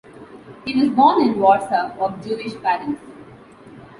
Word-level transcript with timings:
He 0.65 0.73
was 0.73 0.89
born 0.95 1.21
in 1.21 1.37
Warsaw, 1.39 1.95
of 1.99 2.23
Jewish 2.23 2.59
parents. 2.59 2.99